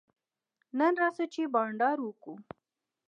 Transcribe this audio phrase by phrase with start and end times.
[0.77, 2.33] نن راسه چي بانډار وکو.